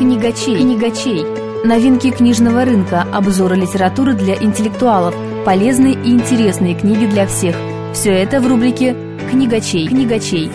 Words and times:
Книгачей. 0.00 0.56
Книгачей. 0.56 1.26
Новинки 1.62 2.10
книжного 2.10 2.64
рынка, 2.64 3.02
обзоры 3.12 3.56
литературы 3.56 4.14
для 4.14 4.34
интеллектуалов, 4.34 5.14
полезные 5.44 5.92
и 5.92 6.08
интересные 6.08 6.74
книги 6.74 7.04
для 7.04 7.26
всех. 7.26 7.54
Все 7.92 8.08
это 8.08 8.40
в 8.40 8.46
рубрике 8.46 8.96
«Книгачей». 9.30 9.86
Книгачей. 9.88 10.50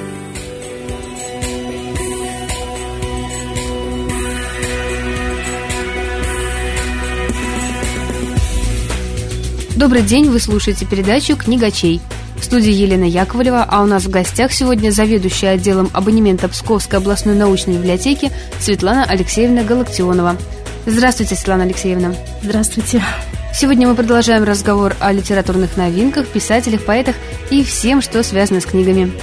Добрый 9.76 10.02
день, 10.02 10.28
вы 10.32 10.40
слушаете 10.40 10.88
передачу 10.88 11.38
«Книгачей». 11.38 12.02
В 12.38 12.44
студии 12.44 12.72
Елена 12.72 13.06
Яковлева, 13.06 13.66
а 13.68 13.82
у 13.82 13.86
нас 13.86 14.04
в 14.04 14.10
гостях 14.10 14.52
сегодня 14.52 14.92
заведующая 14.92 15.52
отделом 15.52 15.90
абонемента 15.94 16.48
Псковской 16.48 17.00
областной 17.00 17.36
научной 17.36 17.76
библиотеки 17.76 18.32
Светлана 18.60 19.06
Алексеевна 19.06 19.64
Галактионова. 19.64 20.38
Здравствуйте, 20.86 21.36
Светлана 21.36 21.64
Алексеевна. 21.64 22.14
Здравствуйте. 22.44 23.02
Сегодня 23.54 23.88
мы 23.88 23.96
продолжаем 23.96 24.44
разговор 24.44 24.96
о 25.00 25.12
литературных 25.14 25.78
новинках, 25.78 26.28
писателях, 26.28 26.84
поэтах 26.84 27.16
и 27.50 27.64
всем, 27.64 28.02
что 28.02 28.22
связано 28.22 28.60
с 28.60 28.66
книгами. 28.66 29.14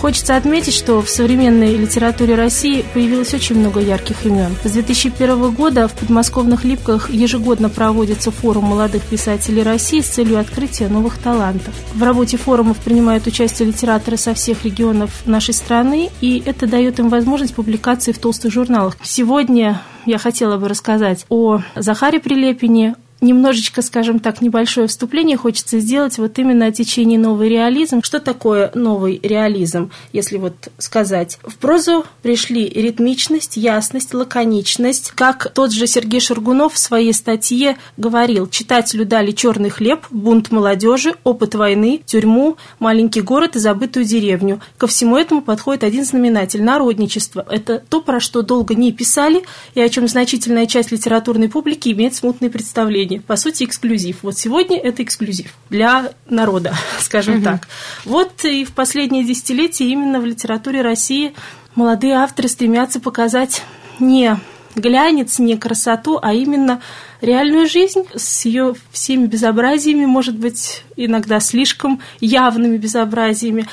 Хочется 0.00 0.36
отметить, 0.36 0.72
что 0.72 1.02
в 1.02 1.10
современной 1.10 1.76
литературе 1.76 2.34
России 2.34 2.84
появилось 2.94 3.34
очень 3.34 3.58
много 3.58 3.80
ярких 3.80 4.24
имен. 4.24 4.56
С 4.64 4.70
2001 4.70 5.50
года 5.50 5.88
в 5.88 5.92
подмосковных 5.92 6.64
Липках 6.64 7.10
ежегодно 7.10 7.68
проводится 7.68 8.30
форум 8.30 8.64
молодых 8.64 9.02
писателей 9.02 9.62
России 9.62 10.00
с 10.00 10.06
целью 10.06 10.40
открытия 10.40 10.88
новых 10.88 11.18
талантов. 11.18 11.74
В 11.94 12.02
работе 12.02 12.38
форумов 12.38 12.78
принимают 12.78 13.26
участие 13.26 13.68
литераторы 13.68 14.16
со 14.16 14.32
всех 14.32 14.64
регионов 14.64 15.26
нашей 15.26 15.52
страны, 15.52 16.08
и 16.22 16.42
это 16.46 16.66
дает 16.66 16.98
им 16.98 17.10
возможность 17.10 17.54
публикации 17.54 18.12
в 18.12 18.18
толстых 18.18 18.52
журналах. 18.52 18.96
Сегодня 19.02 19.82
я 20.06 20.16
хотела 20.16 20.56
бы 20.56 20.68
рассказать 20.68 21.26
о 21.28 21.60
Захаре 21.76 22.20
Прилепине, 22.20 22.94
немножечко, 23.20 23.82
скажем 23.82 24.18
так, 24.20 24.40
небольшое 24.40 24.86
вступление 24.86 25.36
хочется 25.36 25.78
сделать 25.78 26.18
вот 26.18 26.38
именно 26.38 26.66
о 26.66 26.72
течении 26.72 27.16
новый 27.16 27.48
реализм. 27.48 28.02
Что 28.02 28.20
такое 28.20 28.70
новый 28.74 29.20
реализм, 29.22 29.90
если 30.12 30.38
вот 30.38 30.54
сказать? 30.78 31.38
В 31.44 31.56
прозу 31.56 32.04
пришли 32.22 32.68
ритмичность, 32.68 33.56
ясность, 33.56 34.14
лаконичность. 34.14 35.12
Как 35.14 35.52
тот 35.52 35.72
же 35.72 35.86
Сергей 35.86 36.20
Шаргунов 36.20 36.74
в 36.74 36.78
своей 36.78 37.12
статье 37.12 37.76
говорил, 37.96 38.48
читателю 38.48 39.04
дали 39.04 39.32
черный 39.32 39.70
хлеб, 39.70 40.06
бунт 40.10 40.50
молодежи, 40.50 41.14
опыт 41.24 41.54
войны, 41.54 42.02
тюрьму, 42.04 42.56
маленький 42.78 43.20
город 43.20 43.56
и 43.56 43.58
забытую 43.58 44.04
деревню. 44.04 44.60
Ко 44.78 44.86
всему 44.86 45.16
этому 45.16 45.42
подходит 45.42 45.84
один 45.84 46.04
знаменатель– 46.04 46.62
народничество. 46.64 47.44
Это 47.50 47.78
то, 47.78 48.00
про 48.00 48.20
что 48.20 48.42
долго 48.42 48.74
не 48.74 48.92
писали 48.92 49.44
и 49.74 49.80
о 49.80 49.88
чем 49.88 50.08
значительная 50.08 50.66
часть 50.66 50.92
литературной 50.92 51.48
публики 51.48 51.90
имеет 51.90 52.14
смутные 52.14 52.50
представления 52.50 53.09
сегодня, 53.10 53.20
по 53.26 53.36
сути, 53.36 53.64
эксклюзив. 53.64 54.18
Вот 54.22 54.38
сегодня 54.38 54.78
это 54.78 55.02
эксклюзив 55.02 55.52
для 55.68 56.12
народа, 56.28 56.74
скажем 57.00 57.36
угу. 57.36 57.44
так. 57.44 57.68
Вот 58.04 58.44
и 58.44 58.64
в 58.64 58.72
последние 58.72 59.24
десятилетия 59.24 59.86
именно 59.86 60.20
в 60.20 60.26
литературе 60.26 60.82
России 60.82 61.34
молодые 61.74 62.14
авторы 62.14 62.48
стремятся 62.48 63.00
показать 63.00 63.62
не 63.98 64.38
глянец, 64.76 65.38
не 65.40 65.56
красоту, 65.56 66.18
а 66.22 66.32
именно 66.32 66.80
реальную 67.20 67.68
жизнь 67.68 68.04
с 68.14 68.44
ее 68.44 68.74
всеми 68.92 69.26
безобразиями, 69.26 70.06
может 70.06 70.36
быть, 70.36 70.84
иногда 70.96 71.40
слишком 71.40 72.00
явными 72.20 72.76
безобразиями, 72.76 73.66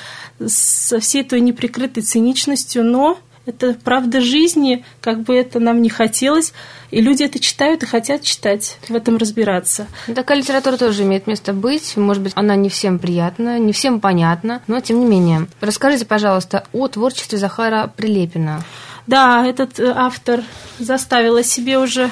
со 0.45 0.99
всей 0.99 1.23
той 1.23 1.41
неприкрытой 1.41 2.03
циничностью, 2.03 2.83
но 2.83 3.19
это 3.48 3.78
правда 3.84 4.22
жизни, 4.22 4.84
как 5.02 5.22
бы 5.22 5.36
это 5.36 5.59
нам 5.59 5.81
не 5.81 5.90
хотелось. 5.90 6.53
И 6.92 7.02
люди 7.02 7.23
это 7.23 7.40
читают 7.40 7.84
и 7.84 7.86
хотят 7.86 8.22
читать, 8.22 8.78
в 8.88 8.95
этом 8.95 9.17
разбираться. 9.17 9.88
Такая 10.14 10.38
литература 10.38 10.78
тоже 10.78 11.04
имеет 11.04 11.28
место 11.28 11.54
быть. 11.54 11.98
Может 11.98 12.21
быть, 12.21 12.33
она 12.36 12.55
не 12.55 12.70
всем 12.70 12.99
приятна, 12.99 13.58
не 13.58 13.73
всем 13.73 13.99
понятна, 13.99 14.61
но 14.67 14.80
тем 14.82 14.99
не 14.99 15.05
менее. 15.05 15.48
Расскажите, 15.61 16.05
пожалуйста, 16.05 16.66
о 16.73 16.88
творчестве 16.88 17.38
Захара 17.38 17.92
Прилепина. 17.95 18.64
Да, 19.08 19.45
этот 19.45 19.80
э, 19.80 19.92
автор 19.95 20.44
заставил 20.80 21.38
о 21.38 21.44
себе 21.44 21.80
уже 21.80 22.10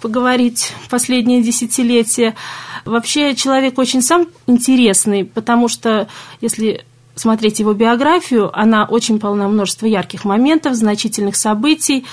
поговорить 0.00 0.72
последнее 0.90 1.42
десятилетие. 1.42 2.34
Вообще 2.84 3.36
человек 3.36 3.78
очень 3.78 4.02
сам 4.02 4.26
интересный, 4.48 5.24
потому 5.24 5.68
что 5.68 6.08
если 6.40 6.84
смотреть 7.22 7.60
его 7.60 7.72
биографию, 7.72 8.50
она 8.52 8.84
очень 8.84 9.20
полна 9.20 9.48
множества 9.48 9.86
ярких 9.86 10.24
моментов, 10.24 10.74
значительных 10.74 11.36
событий. 11.36 12.04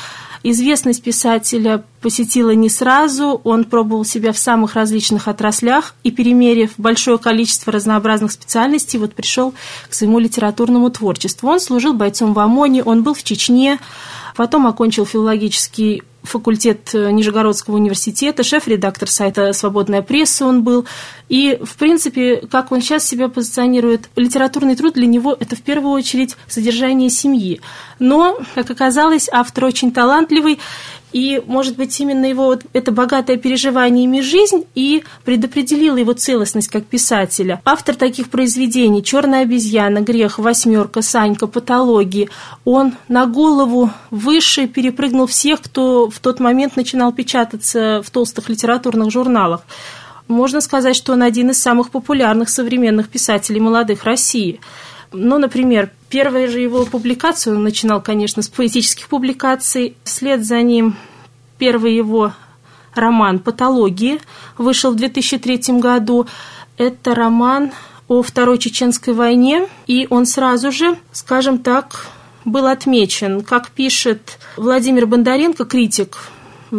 Известность 0.43 1.03
писателя 1.03 1.83
посетила 1.99 2.51
не 2.51 2.69
сразу, 2.69 3.41
он 3.43 3.65
пробовал 3.65 4.05
себя 4.05 4.31
в 4.31 4.37
самых 4.37 4.75
различных 4.75 5.27
отраслях 5.27 5.95
и, 6.03 6.11
перемерив 6.11 6.71
большое 6.77 7.17
количество 7.17 7.73
разнообразных 7.73 8.31
специальностей, 8.31 8.99
вот 8.99 9.15
пришел 9.15 9.53
к 9.89 9.93
своему 9.93 10.19
литературному 10.19 10.89
творчеству. 10.91 11.49
Он 11.49 11.59
служил 11.59 11.93
бойцом 11.93 12.33
в 12.33 12.39
ОМОНе, 12.39 12.83
он 12.83 13.03
был 13.03 13.13
в 13.13 13.23
Чечне, 13.23 13.79
потом 14.37 14.67
окончил 14.67 15.05
филологический 15.05 16.03
факультет 16.23 16.91
Нижегородского 16.93 17.75
университета, 17.75 18.43
шеф-редактор 18.43 19.09
сайта 19.09 19.51
«Свободная 19.53 20.01
пресса» 20.01 20.45
он 20.45 20.63
был. 20.63 20.85
И, 21.29 21.59
в 21.63 21.77
принципе, 21.77 22.37
как 22.51 22.71
он 22.71 22.81
сейчас 22.81 23.05
себя 23.05 23.29
позиционирует, 23.29 24.09
литературный 24.15 24.75
труд 24.75 24.95
для 24.95 25.05
него– 25.05 25.37
это 25.39 25.55
в 25.55 25.61
первую 25.61 25.93
очередь 25.93 26.35
содержание 26.47 27.09
семьи. 27.09 27.61
Но, 27.99 28.39
как 28.55 28.69
оказалось, 28.71 29.29
автор 29.31 29.65
очень 29.65 29.91
талантливый, 29.91 30.59
и, 31.11 31.41
может 31.47 31.75
быть, 31.75 31.99
именно 31.99 32.25
его 32.25 32.45
вот 32.45 32.65
это 32.73 32.91
богатое 32.91 33.37
переживаниями 33.37 34.21
жизнь 34.21 34.65
и 34.75 35.03
предопределила 35.25 35.97
его 35.97 36.13
целостность 36.13 36.67
как 36.67 36.85
писателя. 36.85 37.61
Автор 37.65 37.95
таких 37.95 38.29
произведений 38.29 39.03
«Черная 39.03 39.41
обезьяна», 39.41 40.01
«Грех», 40.01 40.37
«Восьмерка», 40.37 41.01
«Санька», 41.01 41.47
«Патологии», 41.47 42.29
он 42.63 42.93
на 43.07 43.25
голову 43.25 43.91
выше 44.11 44.67
перепрыгнул 44.67 45.25
всех, 45.25 45.61
кто 45.61 46.09
в 46.09 46.19
тот 46.19 46.39
момент 46.39 46.75
начинал 46.75 47.11
печататься 47.11 48.03
в 48.05 48.09
толстых 48.11 48.49
литературных 48.49 49.11
журналах. 49.11 49.61
Можно 50.29 50.61
сказать, 50.61 50.95
что 50.95 51.13
он 51.13 51.23
один 51.23 51.49
из 51.49 51.59
самых 51.59 51.89
популярных 51.89 52.49
современных 52.49 53.09
писателей 53.09 53.59
молодых 53.59 54.03
России. 54.03 54.61
Ну, 55.11 55.39
например, 55.39 55.89
первая 56.07 56.47
же 56.47 56.59
его 56.59 56.85
публикация, 56.85 57.55
он 57.55 57.63
начинал, 57.63 57.99
конечно, 57.99 58.43
с 58.43 58.47
поэтических 58.47 59.07
публикаций, 59.07 59.97
вслед 60.03 60.45
за 60.45 60.61
ним 60.61 60.95
первый 61.57 61.95
его 61.95 62.33
роман 62.93 63.39
«Патологии» 63.39 64.21
вышел 64.55 64.91
в 64.91 64.95
2003 64.97 65.79
году. 65.79 66.27
Это 66.77 67.15
роман 67.15 67.71
о 68.07 68.21
Второй 68.21 68.59
Чеченской 68.59 69.15
войне, 69.15 69.67
и 69.87 70.05
он 70.11 70.27
сразу 70.27 70.71
же, 70.71 70.95
скажем 71.11 71.57
так, 71.57 72.05
был 72.45 72.67
отмечен. 72.67 73.41
Как 73.41 73.71
пишет 73.71 74.37
Владимир 74.57 75.07
Бондаренко, 75.07 75.65
критик 75.65 76.17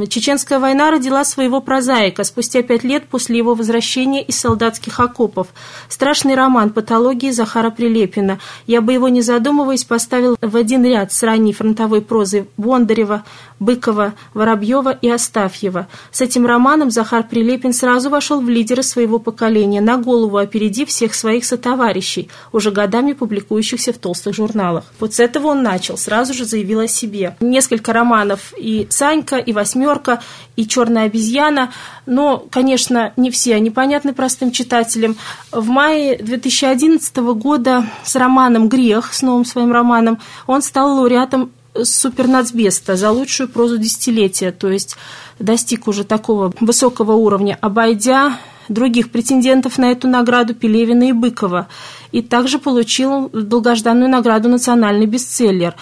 Чеченская 0.09 0.59
война 0.59 0.91
родила 0.91 1.25
своего 1.25 1.61
прозаика 1.61 2.25
спустя 2.25 2.63
пять 2.63 2.85
лет 2.85 3.07
после 3.09 3.39
его 3.39 3.55
возвращения 3.55 4.23
из 4.23 4.39
солдатских 4.39 5.01
окопов. 5.01 5.49
Страшный 5.89 6.35
роман 6.35 6.71
«Патологии» 6.71 7.31
Захара 7.31 7.71
Прилепина. 7.71 8.39
Я 8.67 8.81
бы 8.81 8.93
его, 8.93 9.09
не 9.09 9.23
задумываясь, 9.23 9.85
поставил 9.85 10.37
в 10.41 10.57
один 10.57 10.85
ряд 10.85 11.13
с 11.13 11.23
ранней 11.23 11.53
фронтовой 11.53 12.03
прозой 12.03 12.49
Бондарева, 12.57 13.25
Быкова, 13.59 14.15
Воробьева 14.33 14.91
и 14.91 15.09
Астафьева. 15.09 15.87
С 16.11 16.21
этим 16.21 16.47
романом 16.47 16.91
Захар 16.91 17.25
Прилепин 17.25 17.73
сразу 17.73 18.09
вошел 18.09 18.41
в 18.41 18.49
лидеры 18.49 18.83
своего 18.83 19.19
поколения, 19.19 19.81
на 19.81 19.99
голову 19.99 20.39
опередив 20.39 20.89
всех 20.89 21.15
своих 21.15 21.45
сотоварищей, 21.45 22.31
уже 22.53 22.71
годами 22.71 23.13
публикующихся 23.13 23.93
в 23.93 23.99
толстых 23.99 24.35
журналах. 24.35 24.85
Вот 24.99 25.15
с 25.15 25.21
этого 25.21 25.49
он 25.49 25.63
начал, 25.63 25.99
сразу 25.99 26.33
же 26.33 26.45
заявил 26.45 26.81
о 26.81 26.89
себе. 26.89 27.37
Несколько 27.41 27.93
романов 27.93 28.55
и 28.57 28.87
«Санька», 28.89 29.37
и 29.37 29.53
«Восьмерка», 29.81 30.21
и 30.57 30.67
«Черная 30.67 31.05
обезьяна», 31.05 31.73
но, 32.07 32.45
конечно, 32.51 33.13
не 33.17 33.31
все 33.31 33.55
они 33.55 33.71
понятны 33.71 34.13
простым 34.13 34.53
читателям. 34.53 35.17
В 35.51 35.69
мае 35.69 36.17
2011 36.19 37.17
года 37.35 37.87
с 38.05 38.15
романом 38.17 38.69
«Грех», 38.69 39.15
с 39.15 39.23
новым 39.23 39.45
своим 39.45 39.73
романом, 39.73 40.19
он 40.47 40.63
стал 40.63 40.97
лауреатом 40.97 41.51
супернацбеста 41.83 42.97
за 42.97 43.11
лучшую 43.11 43.49
прозу 43.49 43.79
десятилетия, 43.79 44.51
то 44.51 44.69
есть 44.69 44.97
достиг 45.39 45.89
уже 45.89 46.05
такого 46.05 46.53
высокого 46.61 47.13
уровня, 47.13 47.57
обойдя 47.61 48.39
других 48.69 49.11
претендентов 49.11 49.79
на 49.79 49.91
эту 49.91 50.09
награду 50.09 50.55
Пелевина 50.55 51.09
и 51.09 51.13
Быкова. 51.13 51.69
И 52.13 52.23
также 52.23 52.59
получил 52.59 53.31
долгожданную 53.33 54.11
награду 54.11 54.49
«Национальный 54.49 55.07
бестселлер». 55.07 55.75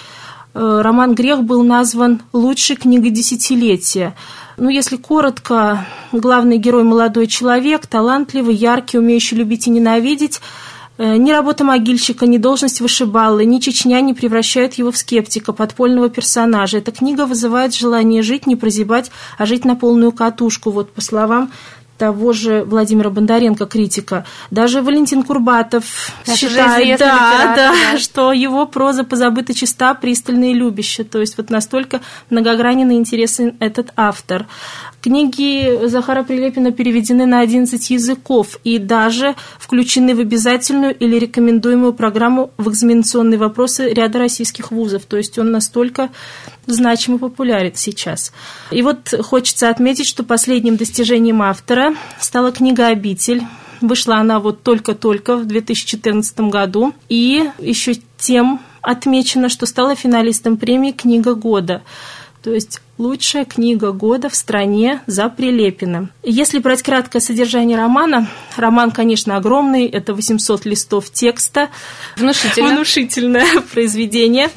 Э, 0.61 0.81
роман 0.83 1.15
«Грех» 1.15 1.45
был 1.45 1.63
назван 1.63 2.21
лучшей 2.33 2.75
книгой 2.75 3.11
десятилетия. 3.11 4.17
Ну, 4.57 4.69
если 4.69 4.97
коротко, 4.97 5.87
главный 6.11 6.59
герой– 6.59 6.83
молодой 6.85 7.29
человек, 7.29 7.87
талантливый, 7.87 8.57
яркий, 8.57 8.99
умеющий 8.99 9.37
любить 9.37 9.69
и 9.69 9.71
ненавидеть– 9.71 10.41
Э, 10.99 11.17
ни 11.17 11.31
работа 11.31 11.63
могильщика, 11.63 12.27
ни 12.27 12.39
должность 12.39 12.81
вышибалы, 12.81 13.45
ни 13.45 13.61
Чечня 13.61 14.01
не 14.01 14.15
превращают 14.15 14.75
его 14.75 14.91
в 14.91 14.97
скептика, 14.97 15.53
подпольного 15.53 16.11
персонажа. 16.11 16.79
Эта 16.79 16.91
книга 16.91 17.25
вызывает 17.25 17.73
желание 17.73 18.23
жить, 18.23 18.49
не 18.49 18.57
прозябать, 18.57 19.13
а 19.39 19.47
жить 19.47 19.65
на 19.65 19.77
полную 19.77 20.11
катушку. 20.11 20.73
Вот 20.73 20.91
по 20.91 21.01
словам 21.01 21.53
того 21.99 22.33
же 22.33 22.65
Владимира 22.65 23.11
Бондаренко, 23.11 23.67
критика. 23.67 24.25
Даже 24.51 24.81
Валентин 24.83 25.25
Курбатов 25.25 26.13
Это 26.23 26.37
считает, 26.37 26.99
да, 27.01 27.55
да, 27.57 27.73
да, 27.93 27.99
что 27.99 28.33
его 28.33 28.67
проза 28.67 29.05
позабыта 29.05 29.53
чиста, 29.53 29.95
пристальная 29.95 30.53
и. 30.53 31.05
То 31.05 31.19
есть 31.19 31.37
вот 31.37 31.51
настолько 31.51 32.01
многогранен 32.31 32.91
и 32.91 32.95
интересен 32.95 33.57
этот 33.59 33.93
автор. 33.97 34.47
Книги 35.01 35.87
Захара 35.87 36.23
Прилепина 36.23 36.73
переведены 36.73 37.27
на 37.27 37.41
11 37.41 37.91
языков 37.91 38.59
и 38.65 38.79
даже 38.79 39.35
включены 39.59 40.15
в 40.15 40.21
обязательную 40.21 40.97
или 40.97 41.19
рекомендуемую 41.19 41.93
программу 41.93 42.51
в 42.59 42.69
экзаменационные 42.69 43.39
вопросы 43.39 43.89
ряда 43.89 44.19
российских 44.19 44.71
вузов. 44.71 45.05
То 45.05 45.17
есть 45.17 45.39
он 45.39 45.51
настолько 45.51 46.11
значим 46.73 47.17
и 47.17 47.19
популярен 47.19 47.73
сейчас. 47.75 48.33
И 48.71 48.83
вот 48.83 49.13
хочется 49.23 49.69
отметить, 49.69 50.07
что 50.07 50.23
последним 50.23 50.77
достижением 50.77 51.43
автора 51.43 51.95
стала 52.21 52.53
книга 52.53 52.87
«Обитель». 52.89 53.43
Вышла 53.81 54.17
она 54.17 54.41
вот 54.41 54.63
только-только 54.63 55.37
в 55.37 55.47
2014 55.47 56.41
году. 56.41 56.93
И 57.09 57.49
еще 57.59 57.95
тем 58.17 58.61
отмечено, 58.83 59.49
что 59.49 59.67
стала 59.67 59.95
финалистом 59.95 60.57
премии 60.57 60.93
«Книга 60.93 61.35
года». 61.35 61.83
То 62.43 62.53
есть 62.53 62.81
лучшая 62.99 63.45
книга 63.45 63.93
года 63.93 64.29
в 64.29 64.35
стране 64.35 65.01
за 65.07 65.29
Прилепиным. 65.29 66.11
Если 66.23 66.59
брать 66.59 66.83
краткое 66.83 67.21
содержание 67.21 67.79
романа, 67.79 68.29
роман, 68.57 68.91
конечно, 68.91 69.37
огромный, 69.37 69.87
это 69.87 70.15
800 70.15 70.65
листов 70.65 71.11
текста. 71.11 71.69
Внушительно. 72.17 72.71
Внушительное 72.71 73.47
произведение. 73.73 74.51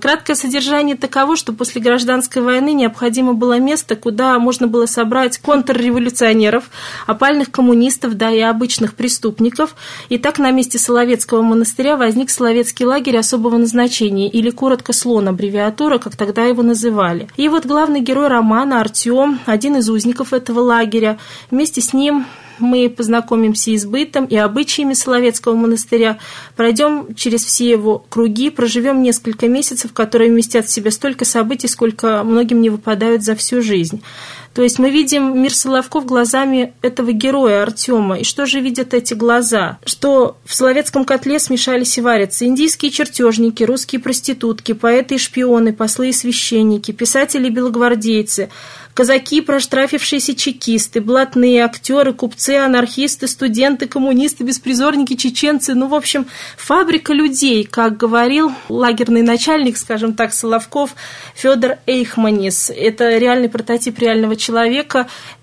Краткое 0.00 0.34
содержание 0.34 0.96
таково, 0.96 1.36
что 1.36 1.52
после 1.52 1.80
гражданской 1.80 2.42
войны 2.42 2.72
необходимо 2.72 3.32
было 3.32 3.58
место, 3.58 3.96
куда 3.96 4.38
можно 4.38 4.68
было 4.68 4.86
собрать 4.86 5.38
контрреволюционеров, 5.38 6.70
опальных 7.06 7.50
коммунистов, 7.50 8.14
да 8.16 8.30
и 8.30 8.40
обычных 8.40 8.94
преступников. 8.94 9.74
И 10.08 10.18
так 10.18 10.38
на 10.38 10.50
месте 10.50 10.78
Соловецкого 10.78 11.42
монастыря 11.42 11.96
возник 11.96 12.30
Соловецкий 12.30 12.84
лагерь 12.84 13.16
особого 13.16 13.56
назначения, 13.56 14.28
или 14.28 14.50
коротко 14.50 14.92
слон, 14.92 15.28
аббревиатура, 15.28 15.98
как 15.98 16.16
тогда 16.16 16.44
его 16.44 16.62
называли. 16.62 17.28
И 17.36 17.48
вот 17.48 17.64
главный 17.64 17.77
герой 17.86 18.28
романа 18.28 18.80
Артем, 18.80 19.40
один 19.46 19.76
из 19.76 19.88
узников 19.88 20.32
этого 20.32 20.60
лагеря, 20.60 21.18
вместе 21.50 21.80
с 21.80 21.92
ним 21.92 22.26
мы 22.58 22.90
познакомимся 22.90 23.70
и 23.70 23.78
с 23.78 23.86
бытом, 23.86 24.24
и 24.24 24.36
обычаями 24.36 24.94
Соловецкого 24.94 25.54
монастыря, 25.54 26.18
пройдем 26.56 27.14
через 27.14 27.44
все 27.44 27.70
его 27.70 28.04
круги, 28.08 28.50
проживем 28.50 29.02
несколько 29.02 29.48
месяцев, 29.48 29.92
которые 29.92 30.30
вместят 30.30 30.66
в 30.66 30.72
себя 30.72 30.90
столько 30.90 31.24
событий, 31.24 31.68
сколько 31.68 32.22
многим 32.24 32.60
не 32.60 32.70
выпадают 32.70 33.22
за 33.22 33.34
всю 33.36 33.62
жизнь. 33.62 34.02
То 34.54 34.62
есть 34.62 34.78
мы 34.78 34.90
видим 34.90 35.40
мир 35.40 35.54
Соловков 35.54 36.04
глазами 36.04 36.72
этого 36.82 37.12
героя 37.12 37.62
Артема. 37.62 38.18
И 38.18 38.24
что 38.24 38.44
же 38.44 38.60
видят 38.60 38.92
эти 38.92 39.14
глаза? 39.14 39.78
Что 39.84 40.36
в 40.44 40.52
Соловецком 40.52 41.04
котле 41.04 41.38
смешались 41.38 41.96
и 41.96 42.00
варятся 42.00 42.44
индийские 42.44 42.90
чертежники, 42.90 43.62
русские 43.62 44.00
проститутки, 44.00 44.72
поэты 44.72 45.14
и 45.14 45.18
шпионы, 45.18 45.72
послы 45.72 46.08
и 46.08 46.12
священники, 46.12 46.90
писатели 46.90 47.46
и 47.46 47.50
белогвардейцы, 47.50 48.48
казаки, 48.94 49.42
проштрафившиеся 49.42 50.34
чекисты, 50.34 51.00
блатные 51.00 51.64
актеры, 51.64 52.12
купцы, 52.12 52.56
анархисты, 52.56 53.28
студенты, 53.28 53.86
коммунисты, 53.86 54.42
беспризорники, 54.42 55.14
чеченцы. 55.14 55.74
Ну, 55.74 55.86
в 55.86 55.94
общем, 55.94 56.26
фабрика 56.56 57.12
людей, 57.12 57.62
как 57.62 57.96
говорил 57.96 58.50
лагерный 58.68 59.22
начальник, 59.22 59.76
скажем 59.76 60.14
так, 60.14 60.34
Соловков, 60.34 60.96
Федор 61.36 61.76
Эйхманис. 61.86 62.72
Это 62.74 63.16
реальный 63.18 63.48
прототип 63.48 64.00
реального 64.00 64.34
человека 64.34 64.47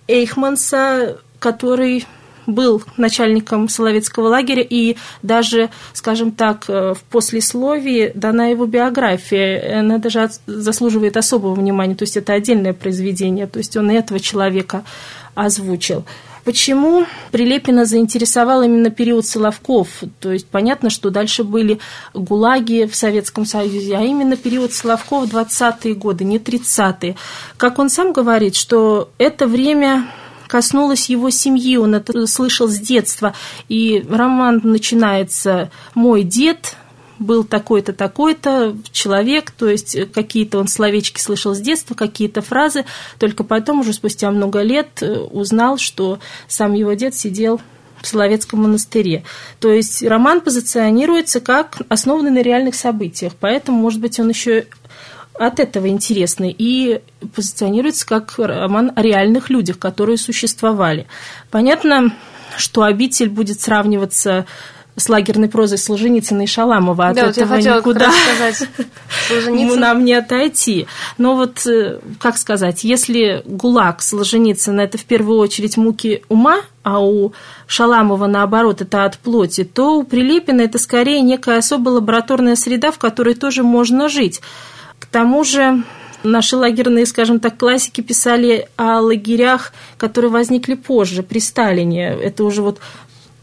Эйхманса, 0.07 1.19
который 1.39 2.05
был 2.47 2.83
начальником 2.97 3.69
Соловецкого 3.69 4.27
лагеря, 4.27 4.65
и 4.67 4.97
даже, 5.21 5.69
скажем 5.93 6.31
так, 6.31 6.65
э, 6.67 6.93
в 6.93 7.03
послесловии 7.03 8.11
дана 8.13 8.47
его 8.47 8.65
биография. 8.65 9.79
Она 9.79 9.97
даже 9.97 10.29
заслуживает 10.45 11.17
особого 11.17 11.55
внимания, 11.55 11.95
то 11.95 12.03
есть 12.03 12.17
это 12.17 12.33
отдельное 12.33 12.73
произведение, 12.73 13.47
то 13.47 13.59
есть 13.59 13.75
он 13.77 13.91
и 13.91 13.95
этого 13.95 14.19
человека 14.19 14.83
озвучил. 15.33 16.05
Почему 16.45 17.07
Прилепина 17.31 17.85
заинтересовал 17.85 18.61
именно 18.61 18.91
период 18.91 19.25
Соловков? 19.25 19.87
То 20.19 20.31
есть 20.31 20.47
понятно, 20.47 20.91
что 20.91 21.09
дальше 21.09 21.43
были 21.43 21.79
гулаги 22.13 22.85
в 22.85 22.95
Советском 22.95 23.47
Союзе, 23.47 23.97
а 23.97 24.03
именно 24.03 24.37
период 24.37 24.71
Соловков 24.71 25.27
20-е 25.27 25.95
годы, 25.95 26.23
не 26.23 26.37
30-е. 26.37 27.15
Как 27.57 27.79
он 27.79 27.89
сам 27.89 28.13
говорит, 28.13 28.55
что 28.55 29.09
это 29.17 29.47
время 29.47 30.05
коснулась 30.47 31.09
его 31.09 31.31
семьи, 31.31 31.77
он 31.77 31.95
это 31.95 32.27
слышал 32.27 32.67
с 32.67 32.77
детства. 32.77 33.33
И 33.67 34.05
роман 34.07 34.61
начинается 34.63 35.71
«Мой 35.95 36.21
дед», 36.21 36.75
был 37.19 37.43
такой-то, 37.43 37.93
такой-то 37.93 38.75
человек, 38.91 39.51
то 39.51 39.69
есть 39.69 40.11
какие-то 40.11 40.59
он 40.59 40.67
словечки 40.67 41.19
слышал 41.19 41.55
с 41.55 41.59
детства, 41.59 41.95
какие-то 41.95 42.41
фразы, 42.41 42.85
только 43.19 43.43
потом, 43.43 43.79
уже 43.79 43.93
спустя 43.93 44.31
много 44.31 44.61
лет, 44.61 45.01
узнал, 45.31 45.77
что 45.77 46.19
сам 46.47 46.73
его 46.73 46.93
дед 46.93 47.15
сидел 47.15 47.61
в 48.01 48.07
Соловецком 48.07 48.63
монастыре. 48.63 49.23
То 49.59 49.71
есть 49.71 50.03
роман 50.03 50.41
позиционируется 50.41 51.39
как 51.39 51.77
основанный 51.89 52.31
на 52.31 52.41
реальных 52.41 52.75
событиях, 52.75 53.33
поэтому, 53.39 53.79
может 53.79 53.99
быть, 53.99 54.19
он 54.19 54.29
еще 54.29 54.65
от 55.33 55.59
этого 55.59 55.87
интересный 55.89 56.55
и 56.57 57.01
позиционируется 57.35 58.05
как 58.05 58.35
роман 58.37 58.91
о 58.95 59.01
реальных 59.01 59.49
людях, 59.49 59.77
которые 59.79 60.17
существовали. 60.17 61.07
Понятно, 61.51 62.15
что 62.57 62.83
«Обитель» 62.83 63.29
будет 63.29 63.59
сравниваться 63.59 64.45
с 64.95 65.09
лагерной 65.09 65.49
прозой 65.49 65.77
Солженицына 65.77 66.43
и 66.43 66.47
Шаламова. 66.47 67.09
От 67.09 67.15
да, 67.15 67.27
этого 67.27 67.55
вот 67.55 67.57
никуда 67.57 68.11
Солженицын... 69.27 69.79
нам 69.79 70.05
не 70.05 70.13
отойти. 70.13 70.87
Но 71.17 71.35
вот, 71.35 71.65
э, 71.67 71.99
как 72.19 72.37
сказать, 72.37 72.83
если 72.83 73.43
ГУЛАГ 73.45 74.01
Солженицына– 74.01 74.81
это 74.81 74.97
в 74.97 75.03
первую 75.03 75.39
очередь 75.39 75.77
муки 75.77 76.23
ума, 76.29 76.61
а 76.83 77.03
у 77.03 77.33
Шаламова, 77.67 78.27
наоборот, 78.27 78.81
это 78.81 79.05
от 79.05 79.17
плоти, 79.17 79.63
то 79.63 79.97
у 79.97 80.03
Прилепина 80.03 80.61
это 80.61 80.77
скорее 80.77 81.21
некая 81.21 81.57
особая 81.57 81.95
лабораторная 81.95 82.55
среда, 82.55 82.91
в 82.91 82.97
которой 82.97 83.35
тоже 83.35 83.63
можно 83.63 84.07
жить. 84.07 84.41
К 84.99 85.05
тому 85.07 85.43
же 85.43 85.83
наши 86.25 86.57
лагерные, 86.57 87.05
скажем 87.05 87.39
так, 87.39 87.57
классики 87.57 88.01
писали 88.01 88.67
о 88.75 88.99
лагерях, 88.99 89.71
которые 89.97 90.31
возникли 90.31 90.75
позже, 90.75 91.23
при 91.23 91.39
Сталине. 91.39 92.07
Это 92.07 92.43
уже 92.43 92.61
вот 92.61 92.79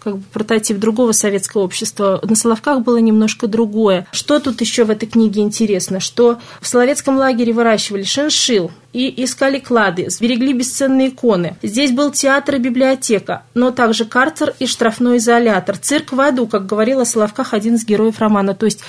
как 0.03 0.19
бы 0.19 0.25
прототип 0.33 0.79
другого 0.79 1.13
советского 1.13 1.63
общества. 1.63 2.21
На 2.23 2.35
Соловках 2.35 2.81
было 2.81 2.99
немножко 2.99 3.47
другое. 3.47 4.07
Что 4.13 4.39
тут 4.41 4.61
еще 4.61 4.85
в 4.85 4.91
этой 4.91 5.07
книге 5.07 5.43
интересно? 5.43 6.01
Что 6.01 6.39
в 6.61 6.67
Соловецком 6.67 7.17
лагере 7.17 7.53
выращивали 7.53 8.03
шиншил 8.03 8.71
и 8.93 9.25
искали 9.25 9.59
клады, 9.59 10.11
сберегли 10.11 10.53
бесценные 10.53 11.09
иконы. 11.09 11.57
Здесь 11.63 11.93
был 11.93 12.11
театр 12.11 12.57
и 12.57 12.59
библиотека, 12.59 13.45
но 13.55 13.71
также 13.71 14.05
карцер 14.05 14.55
и 14.59 14.67
штрафной 14.67 15.19
изолятор. 15.19 15.77
Цирк 15.79 16.13
в 16.13 16.21
аду, 16.21 16.47
как 16.47 16.67
говорил 16.67 17.01
о 17.01 17.05
Соловках 17.05 17.55
один 17.55 17.77
из 17.77 17.85
героев 17.87 18.19
романа. 18.19 18.55
То 18.55 18.67
есть 18.67 18.81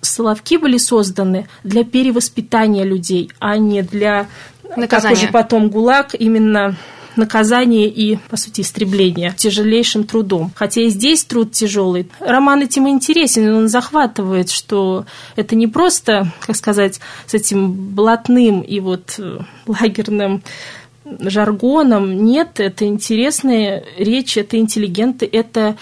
Соловки 0.00 0.56
были 0.56 0.76
созданы 0.76 1.48
для 1.62 1.84
перевоспитания 1.84 2.84
людей, 2.84 3.30
а 3.38 3.56
не 3.56 3.82
для, 3.82 4.28
Наказания. 4.76 5.14
как 5.14 5.24
уже 5.24 5.32
потом 5.32 5.70
ГУЛАГ, 5.70 6.14
именно 6.18 6.76
наказание 7.16 7.88
и, 7.88 8.16
по 8.28 8.36
сути, 8.36 8.60
истребление 8.60 9.34
тяжелейшим 9.36 10.04
трудом. 10.04 10.52
Хотя 10.54 10.82
и 10.82 10.88
здесь 10.88 11.24
труд 11.24 11.52
тяжелый. 11.52 12.08
Роман 12.20 12.62
этим 12.62 12.88
интересен, 12.88 13.54
он 13.54 13.68
захватывает, 13.68 14.50
что 14.50 15.06
это 15.36 15.54
не 15.54 15.66
просто, 15.66 16.32
как 16.40 16.56
сказать, 16.56 17.00
с 17.26 17.34
этим 17.34 17.72
блатным 17.72 18.60
и 18.60 18.80
вот 18.80 19.16
э, 19.18 19.38
лагерным 19.66 20.42
жаргоном. 21.04 22.24
Нет, 22.24 22.60
это 22.60 22.86
интересная 22.86 23.84
речь, 23.98 24.36
это 24.36 24.58
интеллигенты, 24.58 25.28
это 25.30 25.76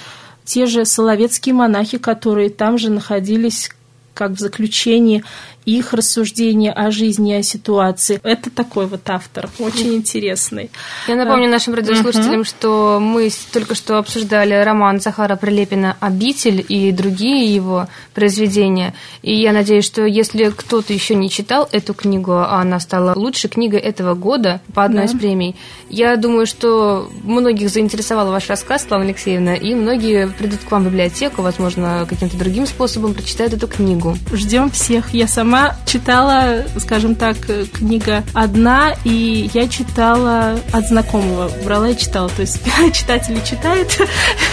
те 0.45 0.67
же 0.67 0.85
соловецкие 0.85 1.55
монахи, 1.55 1.99
которые 1.99 2.51
там 2.51 2.79
же 2.79 2.91
находились 2.91 3.71
как 4.15 4.33
в 4.33 4.39
заключении, 4.39 5.25
их 5.65 5.93
рассуждения 5.93 6.73
о 6.73 6.91
жизни, 6.91 7.33
о 7.33 7.43
ситуации. 7.43 8.21
Это 8.23 8.51
такой 8.51 8.87
вот 8.87 9.09
автор, 9.09 9.49
очень 9.59 9.95
интересный. 9.95 10.71
Я 11.09 11.17
напомню 11.17 11.49
нашим 11.49 11.75
радиослушателям, 11.75 12.41
uh-huh. 12.41 12.49
что 12.49 12.99
мы 13.01 13.31
только 13.53 13.75
что 13.75 13.99
обсуждали 13.99 14.55
роман 14.55 15.01
Захара 15.01 15.37
Прилепина 15.37 15.97
«Обитель» 16.01 16.65
и 16.69 16.91
другие 16.93 17.55
его 17.55 17.89
произведения. 18.15 18.95
И 19.23 19.35
я 19.35 19.53
надеюсь, 19.53 19.85
что 19.85 20.05
если 20.05 20.51
кто-то 20.51 20.93
еще 20.93 21.15
не 21.15 21.31
читал 21.31 21.69
эту 21.73 21.95
книгу, 21.95 22.33
а 22.33 22.61
она 22.61 22.81
стала 22.81 23.15
лучшей 23.15 23.51
книгой 23.51 23.81
этого 23.81 24.15
года 24.15 24.61
по 24.75 24.85
одной 24.85 25.07
да. 25.07 25.13
из 25.13 25.19
премий, 25.19 25.57
я 25.89 26.17
думаю, 26.17 26.47
что 26.47 27.11
многих 27.23 27.69
заинтересовал 27.71 28.31
ваш 28.31 28.49
рассказ, 28.49 28.85
Слава 28.89 29.05
Алексеевна, 29.05 29.55
и 29.55 29.75
многие 29.75 30.29
придут 30.29 30.61
к 30.61 30.71
вам 30.71 30.85
в 30.85 30.87
библиотеку, 30.87 31.43
возможно, 31.43 32.07
каким-то 32.09 32.37
другим 32.37 32.67
способом 32.67 33.15
прочитают 33.15 33.53
эту 33.53 33.69
книгу. 33.69 34.17
Ждем 34.33 34.71
всех. 34.71 35.15
Я 35.15 35.27
сама 35.27 35.52
читала, 35.87 36.65
скажем 36.79 37.15
так, 37.15 37.37
книга 37.73 38.25
одна, 38.33 38.95
и 39.05 39.51
я 39.53 39.69
читала 39.69 40.59
от 40.73 40.87
знакомого. 40.89 41.51
Брала 41.65 41.91
и 41.91 41.97
читала. 41.97 42.29
То 42.29 42.43
есть 42.43 42.61
читатели 42.93 43.41
читают, 43.45 43.99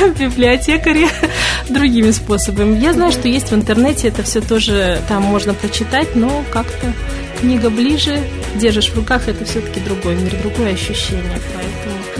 библиотекари 0.19 1.07
другими 1.69 2.11
способами. 2.11 2.79
Я 2.79 2.93
знаю, 2.93 3.11
что 3.11 3.27
есть 3.27 3.51
в 3.51 3.55
интернете, 3.55 4.07
это 4.09 4.23
все 4.23 4.41
тоже 4.41 5.01
там 5.07 5.23
можно 5.23 5.53
прочитать, 5.53 6.15
но 6.15 6.43
как-то 6.51 6.93
книга 7.39 7.69
ближе, 7.69 8.19
держишь 8.55 8.89
в 8.89 8.95
руках, 8.95 9.27
это 9.27 9.45
все-таки 9.45 9.79
другой 9.79 10.15
мир, 10.15 10.35
другое 10.41 10.73
ощущение. 10.73 11.39
Поэтому... 11.55 11.68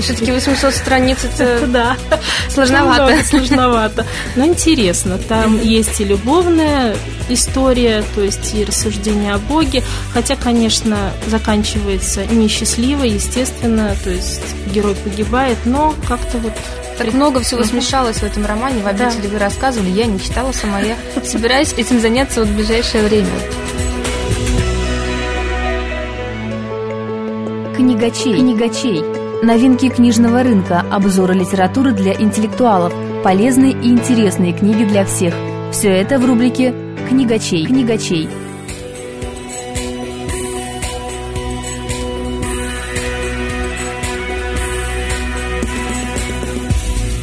Все-таки 0.01 0.32
800 0.32 0.74
страниц 0.74 1.20
это 1.24 1.68
да. 1.68 1.98
сложновато. 2.50 3.24
Сложновато. 3.25 4.06
Но 4.36 4.46
интересно. 4.46 5.18
Там 5.18 5.62
есть 5.62 6.00
и 6.00 6.03
любовная 6.03 6.96
история, 7.29 8.03
то 8.15 8.22
есть 8.22 8.53
и 8.53 8.63
рассуждение 8.63 9.34
о 9.34 9.38
Боге. 9.38 9.84
Хотя, 10.13 10.36
конечно, 10.36 11.12
заканчивается 11.27 12.25
несчастливо, 12.25 13.03
естественно. 13.03 13.96
То 14.03 14.10
есть 14.10 14.41
герой 14.74 14.96
погибает, 14.96 15.58
но 15.65 15.94
как-то 16.08 16.38
вот 16.39 16.53
так 16.98 17.13
много 17.13 17.39
всего 17.39 17.63
смешалось 17.63 18.18
в 18.18 18.24
этом 18.24 18.46
романе. 18.46 18.82
В 18.84 18.88
обители 18.88 19.27
да. 19.27 19.29
вы 19.29 19.39
рассказывали, 19.39 19.89
я 19.89 20.06
не 20.06 20.20
читала 20.20 20.51
сама. 20.51 20.82
Я 20.82 20.98
собираюсь 21.24 21.74
этим 21.74 22.01
заняться 22.01 22.41
вот 22.41 22.50
в 22.50 22.56
ближайшее 22.56 23.03
время. 23.03 23.29
Книгачей. 27.75 28.34
Книгачей. 28.34 29.18
Новинки 29.41 29.88
книжного 29.88 30.43
рынка, 30.43 30.81
обзоры 30.91 31.34
литературы 31.34 31.93
для 31.93 32.13
интеллектуалов, 32.13 32.93
полезные 33.24 33.72
и 33.72 33.88
интересные 33.88 34.51
книги 34.51 34.84
для 34.84 35.05
всех. 35.05 35.34
Все 35.72 35.88
это 35.88 36.19
в 36.19 36.25
рубрике 36.25 36.74
«Книгачей». 37.08 37.65
Книгачей. 37.65 38.27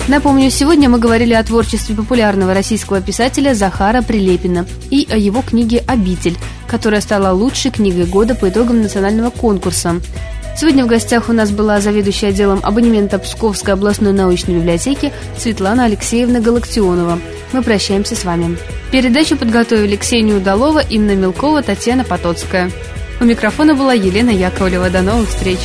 Напомню, 0.09 0.51
сегодня 0.51 0.89
мы 0.89 0.99
говорили 0.99 1.35
о 1.35 1.45
творчестве 1.45 1.95
популярного 1.95 2.55
российского 2.55 3.03
писателя 3.03 3.53
Захара 3.53 4.01
Прилепина 4.01 4.65
и 4.91 5.07
о 5.11 5.19
его 5.19 5.43
книге 5.43 5.85
«Обитель», 5.87 6.39
которая 6.67 7.01
стала 7.01 7.33
лучшей 7.33 7.71
книгой 7.71 8.05
года 8.05 8.35
по 8.35 8.49
итогам 8.49 8.83
национального 8.83 9.31
конкурса. 9.31 10.01
Сегодня 10.59 10.85
в 10.85 10.89
гостях 10.89 11.29
у 11.29 11.33
нас 11.33 11.51
была 11.51 11.81
заведующая 11.81 12.31
отделом 12.31 12.61
абонемента 12.63 13.19
Псковской 13.19 13.75
областной 13.75 14.13
научной 14.13 14.55
библиотеки 14.55 15.13
Светлана 15.37 15.85
Алексеевна 15.85 16.41
Галактионова. 16.41 17.19
Мы 17.53 17.63
прощаемся 17.63 18.17
с 18.17 18.25
вами. 18.25 18.57
Передачу 18.91 19.37
подготовили 19.37 19.97
Ксения 19.97 20.35
Удалова, 20.35 20.79
Инна 20.79 21.15
Мелкова, 21.15 21.63
Татьяна 21.63 22.05
Потоцкая. 22.05 22.71
У 23.21 23.25
микрофона 23.25 23.75
была 23.75 23.93
Елена 23.93 24.31
Яковлева. 24.31 24.89
До 24.89 25.03
новых 25.03 25.29
встреч! 25.29 25.59